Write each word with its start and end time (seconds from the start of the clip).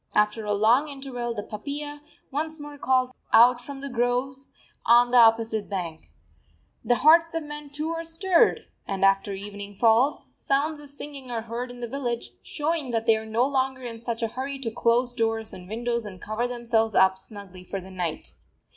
After 0.15 0.43
a 0.45 0.53
long 0.55 0.87
interval 0.87 1.35
the 1.35 1.43
papiya 1.43 2.01
once 2.31 2.59
more 2.59 2.79
calls 2.79 3.13
out 3.31 3.61
from 3.61 3.81
the 3.81 3.87
groves 3.87 4.51
on 4.83 5.11
the 5.11 5.19
opposite 5.19 5.69
bank. 5.69 6.01
The 6.83 6.95
hearts 7.05 7.35
of 7.35 7.43
men 7.43 7.69
too 7.69 7.89
are 7.91 8.03
stirred; 8.03 8.61
and 8.87 9.05
after 9.05 9.33
evening 9.33 9.75
falls, 9.75 10.25
sounds 10.33 10.79
of 10.79 10.89
singing 10.89 11.29
are 11.29 11.43
heard 11.43 11.69
in 11.69 11.81
the 11.81 11.87
village, 11.87 12.31
showing 12.41 12.89
that 12.89 13.05
they 13.05 13.15
are 13.15 13.27
no 13.27 13.45
longer 13.45 13.83
in 13.83 13.99
such 13.99 14.23
a 14.23 14.29
hurry 14.29 14.57
to 14.61 14.71
close 14.71 15.13
doors 15.13 15.53
and 15.53 15.69
windows 15.69 16.03
and 16.03 16.19
cover 16.19 16.47
themselves 16.47 16.95
up 16.95 17.15
snugly 17.15 17.63
for 17.63 17.79
the 17.79 17.91
night. 17.91 18.33